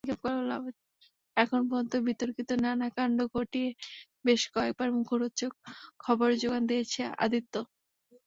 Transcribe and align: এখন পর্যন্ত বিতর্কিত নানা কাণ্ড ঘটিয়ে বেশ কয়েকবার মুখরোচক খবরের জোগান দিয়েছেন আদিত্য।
এখন 1.37 1.61
পর্যন্ত 1.69 1.93
বিতর্কিত 2.07 2.49
নানা 2.63 2.87
কাণ্ড 2.95 3.17
ঘটিয়ে 3.33 3.69
বেশ 4.25 4.41
কয়েকবার 4.53 4.89
মুখরোচক 4.97 5.51
খবরের 6.03 6.37
জোগান 6.41 6.63
দিয়েছেন 6.69 7.07
আদিত্য। 7.23 7.53